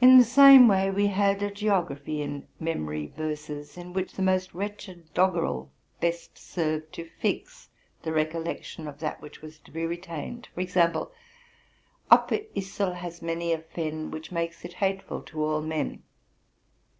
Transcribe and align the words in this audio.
In 0.00 0.16
the 0.16 0.22
same 0.22 0.68
way 0.68 0.92
we 0.92 1.08
had 1.08 1.42
a 1.42 1.50
geography 1.50 2.22
in 2.22 2.46
memory 2.60 3.12
verses, 3.16 3.76
in 3.76 3.92
which 3.92 4.12
the 4.12 4.22
most 4.22 4.54
wretched 4.54 5.12
doggerel 5.12 5.72
best 6.00 6.38
served 6.38 6.92
to 6.92 7.10
fix 7.20 7.68
the 8.02 8.12
recollection 8.12 8.86
of 8.86 9.00
that 9.00 9.20
which 9.20 9.42
was 9.42 9.58
to 9.58 9.72
be 9.72 9.84
retained; 9.84 10.48
e.g.5— 10.56 11.10
'* 11.70 12.10
Upper 12.12 12.38
Yssel 12.54 12.94
has 12.94 13.22
many 13.22 13.52
a 13.52 13.58
fen, 13.58 14.12
Which 14.12 14.30
makes 14.30 14.64
it 14.64 14.74
hateful 14.74 15.20
to 15.22 15.42
all 15.42 15.60
men. 15.62 16.04